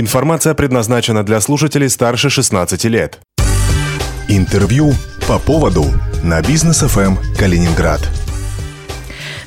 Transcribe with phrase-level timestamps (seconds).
[0.00, 3.18] Информация предназначена для слушателей старше 16 лет.
[4.28, 4.92] Интервью
[5.26, 5.86] по поводу
[6.22, 8.00] на бизнес ФМ Калининград.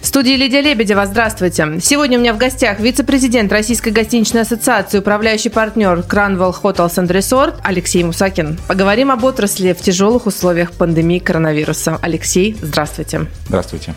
[0.01, 1.05] В студии Лидия Лебедева.
[1.05, 1.79] Здравствуйте.
[1.81, 7.61] Сегодня у меня в гостях вице-президент Российской гостиничной ассоциации, управляющий партнер Кранвелл Hotels and Resort
[7.63, 8.59] Алексей Мусакин.
[8.67, 11.97] Поговорим об отрасли в тяжелых условиях пандемии коронавируса.
[12.01, 13.27] Алексей, здравствуйте.
[13.47, 13.93] Здравствуйте.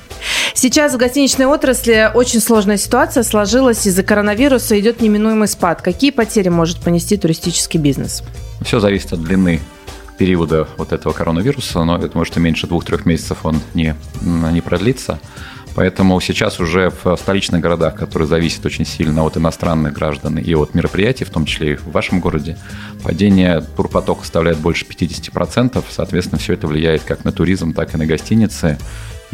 [0.54, 3.86] Сейчас в гостиничной отрасли очень сложная ситуация сложилась.
[3.86, 5.82] Из-за коронавируса идет неминуемый спад.
[5.82, 8.22] Какие потери может понести туристический бизнес?
[8.62, 9.60] Все зависит от длины
[10.16, 15.18] периода вот этого коронавируса, но это может и меньше двух-трех месяцев он не, не продлится.
[15.74, 20.72] Поэтому сейчас уже в столичных городах, которые зависят очень сильно от иностранных граждан и от
[20.74, 22.56] мероприятий, в том числе и в вашем городе,
[23.02, 25.82] падение турпотока составляет больше 50%.
[25.90, 28.78] Соответственно, все это влияет как на туризм, так и на гостиницы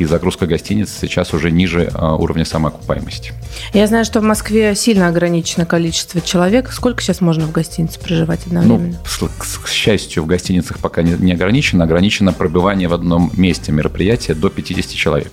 [0.00, 3.34] и загрузка гостиниц сейчас уже ниже а, уровня самоокупаемости.
[3.74, 6.72] Я знаю, что в Москве сильно ограничено количество человек.
[6.72, 8.98] Сколько сейчас можно в гостинице проживать одновременно?
[9.20, 11.84] Ну, к, к счастью, в гостиницах пока не, не ограничено.
[11.84, 15.33] Ограничено пробывание в одном месте мероприятия до 50 человек.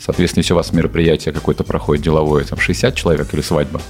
[0.00, 3.80] Соответственно, если у вас мероприятие какое-то проходит деловое, там 60 человек или свадьба,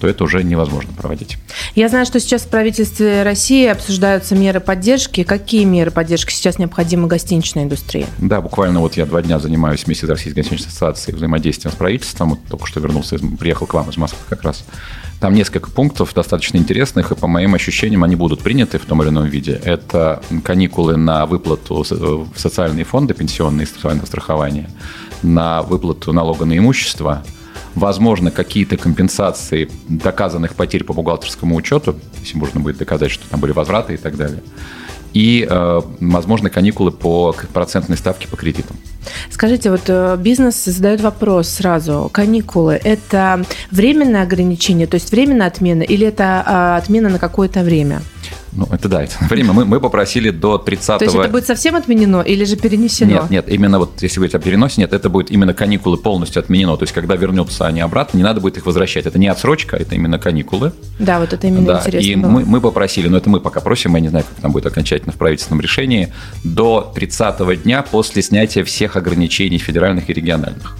[0.00, 1.38] то это уже невозможно проводить.
[1.74, 5.22] Я знаю, что сейчас в правительстве России обсуждаются меры поддержки.
[5.22, 8.06] Какие меры поддержки сейчас необходимы гостиничной индустрии?
[8.18, 12.30] Да, буквально вот я два дня занимаюсь вместе с Российской гостиничной ассоциацией взаимодействием с правительством.
[12.30, 14.64] Вот только что вернулся, приехал к вам из Москвы как раз.
[15.20, 19.08] Там несколько пунктов достаточно интересных, и по моим ощущениям они будут приняты в том или
[19.08, 19.58] ином виде.
[19.64, 24.68] Это каникулы на выплату в социальные фонды, пенсионные социальное страхование,
[25.22, 27.24] на выплату налога на имущество–
[27.76, 33.52] возможно, какие-то компенсации доказанных потерь по бухгалтерскому учету, если можно будет доказать, что там были
[33.52, 34.42] возвраты и так далее.
[35.12, 38.76] И, э, возможно, каникулы по процентной ставке по кредитам.
[39.30, 42.10] Скажите, вот э, бизнес задает вопрос сразу.
[42.12, 48.02] Каникулы– это временное ограничение, то есть временная отмена, или это а, отмена на какое-то время?
[48.56, 49.52] Ну, это да, это время.
[49.52, 53.10] Мы, мы попросили до 30 То есть это будет совсем отменено или же перенесено?
[53.10, 56.76] Нет, нет, именно вот если говорить о переносе, нет, это будет именно каникулы полностью отменено.
[56.76, 59.04] То есть когда вернутся они обратно, не надо будет их возвращать.
[59.04, 60.72] Это не отсрочка, это именно каникулы.
[60.98, 63.94] Да, вот это именно да, интересно И мы, мы попросили, но это мы пока просим,
[63.94, 66.12] я не знаю, как там будет окончательно в правительственном решении,
[66.42, 70.76] до 30 дня после снятия всех ограничений федеральных и региональных.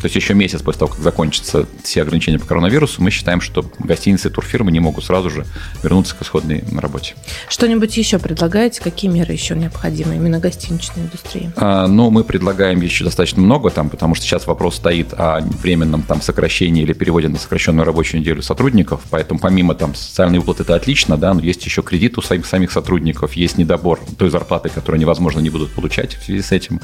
[0.00, 3.64] То есть еще месяц после того, как закончатся все ограничения по коронавирусу, мы считаем, что
[3.78, 5.46] гостиницы и турфирмы не могут сразу же
[5.82, 7.14] вернуться к исходной работе.
[7.48, 8.80] Что-нибудь еще предлагаете?
[8.80, 11.52] Какие меры еще необходимы именно гостиничной индустрии?
[11.56, 16.02] А, ну, мы предлагаем еще достаточно много там, потому что сейчас вопрос стоит о временном
[16.02, 19.02] там сокращении или переводе на сокращенную рабочую неделю сотрудников.
[19.10, 22.72] Поэтому помимо там социальной выплаты это отлично, да, но есть еще кредит у самих, самих
[22.72, 26.80] сотрудников, есть недобор той зарплаты, которую они, возможно, не будут получать в связи с этим.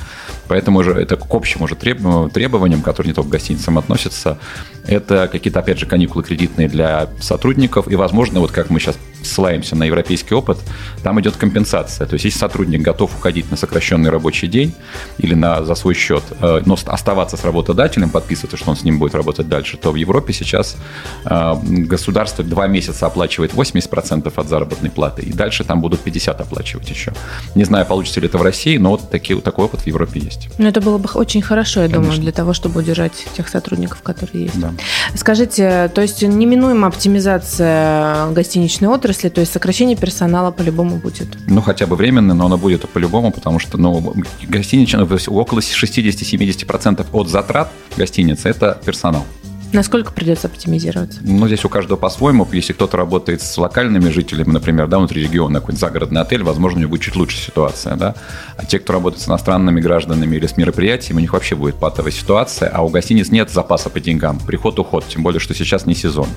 [0.48, 4.38] Поэтому же это к общим уже требованиям, которые не только к гостиницам относятся.
[4.86, 7.88] Это какие-то, опять же, каникулы кредитные для сотрудников.
[7.88, 10.58] И, возможно, вот как мы сейчас ссылаемся на европейский опыт,
[11.02, 12.06] там идет компенсация.
[12.06, 14.74] То есть, если сотрудник готов уходить на сокращенный рабочий день
[15.18, 18.98] или на, за свой счет, э, но оставаться с работодателем, подписываться, что он с ним
[18.98, 20.76] будет работать дальше, то в Европе сейчас
[21.24, 26.90] э, государство два месяца оплачивает 80% от заработной платы, и дальше там будут 50 оплачивать
[26.90, 27.12] еще.
[27.54, 30.48] Не знаю, получится ли это в России, но вот такие, такой опыт в Европе есть.
[30.58, 32.02] Ну, это было бы очень хорошо, я Конечно.
[32.04, 34.60] думаю, для того, чтобы удержать тех сотрудников, которые есть.
[34.60, 34.72] Да.
[35.14, 41.28] Скажите, то есть неминуема оптимизация гостиничной отрасли, то есть сокращение персонала по-любому будет?
[41.46, 47.28] Ну, хотя бы временно, но оно будет по-любому, потому что ну, гостиничная, около 60-70% от
[47.28, 49.24] затрат гостиницы– это персонал.
[49.72, 51.20] Насколько придется оптимизироваться?
[51.22, 52.46] Ну, здесь у каждого по-своему.
[52.52, 56.80] Если кто-то работает с локальными жителями, например, да, внутри региона, какой-нибудь загородный отель, возможно, у
[56.82, 58.14] него будет чуть лучше ситуация, да.
[58.56, 62.12] А те, кто работает с иностранными гражданами или с мероприятиями, у них вообще будет патовая
[62.12, 64.38] ситуация, а у гостиниц нет запаса по деньгам.
[64.38, 66.28] Приход-уход, тем более, что сейчас не сезон.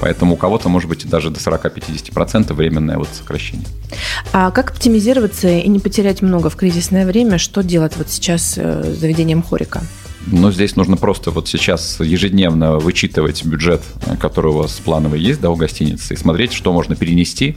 [0.00, 3.66] Поэтому у кого-то может быть даже до 40-50% временное вот сокращение.
[4.32, 7.38] А как оптимизироваться и не потерять много в кризисное время?
[7.38, 9.82] Что делать вот сейчас э, заведением Хорика?
[10.26, 13.82] Но здесь нужно просто вот сейчас ежедневно вычитывать бюджет,
[14.20, 17.56] который у вас плановый есть, да, у гостиницы, и смотреть, что можно перенести.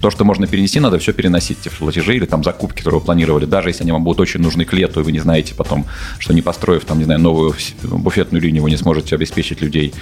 [0.00, 3.44] То, что можно перенести, надо все переносить, те платежи или там закупки, которые вы планировали,
[3.44, 5.84] даже если они вам будут очень нужны к лету, и вы не знаете потом,
[6.18, 9.92] что не построив там, не знаю, новую буфетную линию, вы не сможете обеспечить людей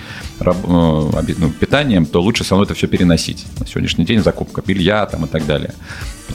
[0.40, 3.44] э, ну, питанием, то лучше все равно это все переносить.
[3.58, 5.74] На сегодняшний день закупка белья там и так далее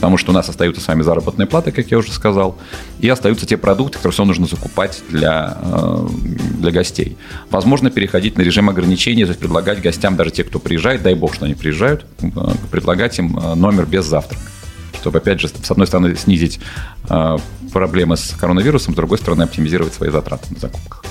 [0.00, 2.58] потому что у нас остаются с вами заработные платы, как я уже сказал,
[3.00, 7.16] и остаются те продукты, которые все нужно закупать для, э, для гостей.
[7.50, 11.34] Возможно, переходить на режим ограничений, то есть предлагать гостям, даже те, кто приезжает, дай бог,
[11.34, 12.28] что они приезжают, э,
[12.70, 14.42] предлагать им э, номер без завтрака
[15.00, 16.60] чтобы, опять же, с одной стороны, снизить
[17.72, 21.02] проблемы с коронавирусом, с другой стороны, оптимизировать свои затраты на закупках.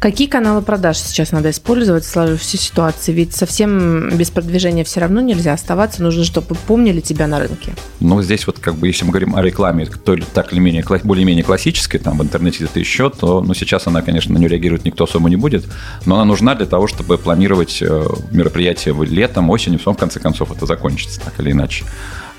[0.00, 3.10] Какие каналы продаж сейчас надо использовать в сложившейся ситуации?
[3.12, 6.04] Ведь совсем без продвижения все равно нельзя оставаться.
[6.04, 7.72] Нужно, чтобы помнили тебя на рынке.
[7.98, 11.42] Ну, здесь вот как бы, если мы говорим о рекламе, то так или менее, более-менее
[11.42, 15.02] классической, там в интернете это еще, то ну, сейчас она, конечно, на нее реагировать никто
[15.02, 15.64] особо не будет,
[16.06, 20.64] но она нужна для того, чтобы планировать э, мероприятия летом, осенью, в конце концов это
[20.64, 21.84] закончится, так или иначе.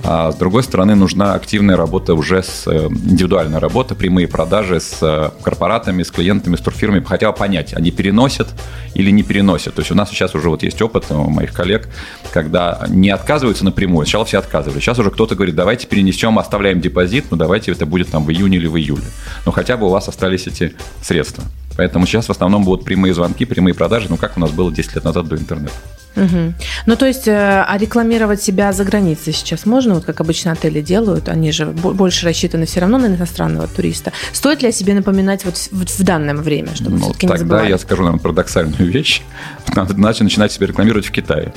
[0.03, 4.97] А с другой стороны, нужна активная работа уже с э, индивидуальная работа, прямые продажи с
[5.01, 8.47] э, корпоратами, с клиентами, с турфирмами, хотя бы понять, они переносят
[8.93, 9.75] или не переносят.
[9.75, 11.89] То есть у нас сейчас уже вот есть опыт у моих коллег,
[12.31, 14.05] когда не отказываются напрямую.
[14.05, 14.79] Сначала все отказывали.
[14.79, 18.57] Сейчас уже кто-то говорит, давайте перенесем, оставляем депозит, но давайте это будет там в июне
[18.57, 19.03] или в июле.
[19.45, 21.43] Но хотя бы у вас остались эти средства.
[21.75, 24.95] Поэтому сейчас в основном будут прямые звонки, прямые продажи, ну как у нас было 10
[24.95, 25.73] лет назад до интернета.
[26.19, 26.53] Угу.
[26.85, 30.81] Ну, то есть, э, а рекламировать себя за границей сейчас можно, вот как обычно отели
[30.81, 34.11] делают, они же больше рассчитаны все равно на иностранного туриста.
[34.33, 37.59] Стоит ли о себе напоминать вот в, в данное время, чтобы ну, все-таки не забывали?
[37.61, 39.21] Тогда я скажу, наверное, парадоксальную вещь.
[39.75, 41.53] Надо начинать себя рекламировать в Китае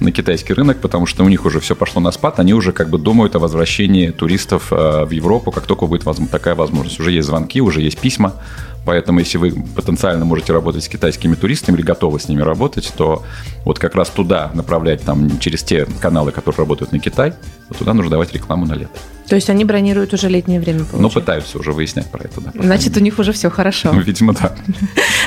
[0.00, 2.90] на китайский рынок, потому что у них уже все пошло на спад, они уже как
[2.90, 7.00] бы думают о возвращении туристов э, в Европу, как только будет такая возможность.
[7.00, 8.34] Уже есть звонки, уже есть письма
[8.86, 13.24] Поэтому, если вы потенциально можете работать с китайскими туристами или готовы с ними работать, то
[13.64, 17.34] вот как раз туда направлять там через те каналы, которые работают на Китай,
[17.68, 18.96] вот туда нужно давать рекламу на лето.
[19.28, 21.02] То есть они бронируют уже летнее время, получается?
[21.02, 22.52] Ну, пытаются уже выяснять про это, да.
[22.54, 23.92] Значит, у них уже все хорошо.
[23.92, 24.54] Ну, видимо, да.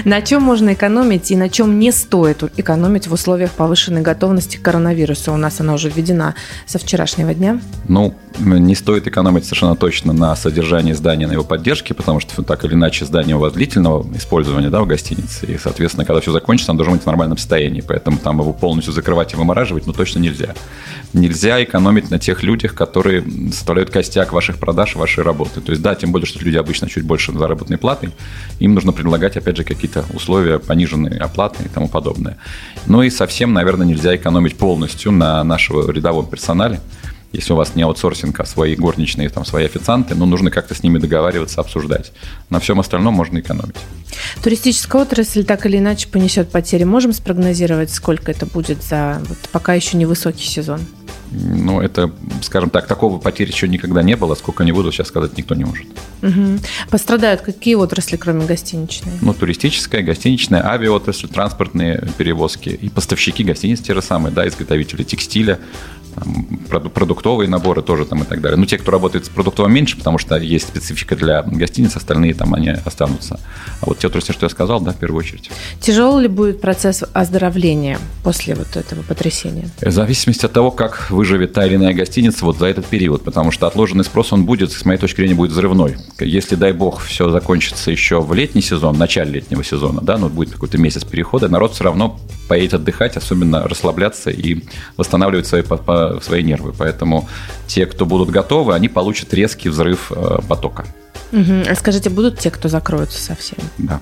[0.06, 4.62] На чем можно экономить и на чем не стоит экономить в условиях повышенной готовности к
[4.62, 5.34] коронавирусу?
[5.34, 6.36] У нас она уже введена
[6.66, 7.60] со вчерашнего дня.
[7.88, 12.64] Ну, не стоит экономить совершенно точно на содержании здания, на его поддержке, потому что так
[12.64, 16.72] или иначе здание у вас длительного использования да, в гостинице, и, соответственно, когда все закончится,
[16.72, 20.20] оно должно быть в нормальном состоянии, поэтому там его полностью закрывать и вымораживать, ну, точно
[20.20, 20.54] нельзя.
[21.14, 25.62] Нельзя экономить на тех людях, которые составляют костяк ваших продаж, вашей работы.
[25.62, 28.12] То есть, да, тем более, что люди обычно чуть больше заработной платы,
[28.60, 32.38] им нужно предлагать, опять же, какие-то условия пониженной оплаты и тому подобное.
[32.88, 36.80] Ну и совсем, наверное, нельзя экономить полностью на нашего рядовом персонале,
[37.32, 40.82] если у вас не аутсорсинг, а свои горничные, там, свои официанты, ну, нужно как-то с
[40.82, 42.12] ними договариваться, обсуждать.
[42.50, 43.76] На всем остальном можно экономить.
[44.44, 46.86] Туристическая отрасль так или иначе понесет потери.
[46.86, 50.80] Можем спрогнозировать, сколько это будет за вот, пока еще невысокий сезон?
[51.32, 52.12] Ну, это,
[52.42, 54.36] скажем так, такого потери еще никогда не было.
[54.36, 55.86] Сколько они будут, сейчас сказать никто не может.
[56.22, 56.60] Угу.
[56.90, 59.14] Пострадают какие отрасли, кроме гостиничной?
[59.22, 65.60] Ну, туристическая, гостиничная, авиаотрасль, транспортные перевозки и поставщики гостиниц те же самые, да, изготовители текстиля,
[66.16, 68.58] там, продуктовые наборы тоже там и так далее.
[68.58, 72.54] Ну, те, кто работает с продуктовым меньше, потому что есть специфика для гостиниц, остальные там
[72.54, 73.40] они останутся.
[73.82, 75.50] А вот те отрасли, что я сказал, да, в первую очередь.
[75.82, 79.70] Тяжелый ли будет процесс оздоровления после вот этого потрясения?
[79.82, 83.52] В зависимости от того, как выживет та или иная гостиница вот за этот период, потому
[83.52, 85.98] что отложенный спрос, он будет, с моей точки зрения, будет взрывной.
[86.20, 90.30] Если, дай бог, все закончится еще в летний сезон, в начале летнего сезона, да, ну,
[90.30, 92.20] будет какой-то месяц перехода, народ все равно
[92.50, 94.64] поедет отдыхать, особенно расслабляться и
[94.98, 95.64] восстанавливать свои
[96.22, 96.74] свои нервы.
[96.78, 97.30] Поэтому
[97.68, 100.86] те, кто будут готовы, они получат резкий взрыв э, потока.
[101.32, 101.64] Угу.
[101.70, 103.60] А скажите, будут те, кто закроются совсем?
[103.78, 104.02] Да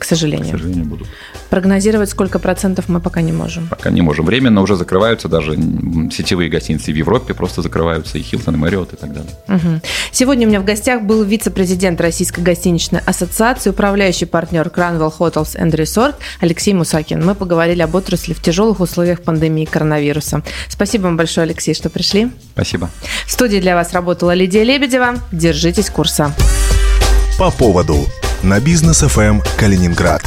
[0.00, 0.48] к сожалению.
[0.48, 1.08] К сожалению, будут.
[1.50, 3.66] Прогнозировать сколько процентов мы пока не можем.
[3.68, 4.24] Пока не можем.
[4.24, 5.56] Временно уже закрываются даже
[6.10, 9.32] сетевые гостиницы в Европе, просто закрываются и Хилтон, и Мэриот и так далее.
[9.48, 9.80] Угу.
[10.12, 15.72] Сегодня у меня в гостях был вице-президент Российской гостиничной ассоциации, управляющий партнер Cranwell Hotels and
[15.72, 17.24] Resort Алексей Мусакин.
[17.24, 20.42] Мы поговорили об отрасли в тяжелых условиях пандемии коронавируса.
[20.68, 22.30] Спасибо вам большое, Алексей, что пришли.
[22.52, 22.88] Спасибо.
[23.26, 25.16] В студии для вас работала Лидия Лебедева.
[25.32, 26.32] Держитесь курса.
[27.38, 28.06] По поводу
[28.42, 30.22] на бизнес ФМ Калининград.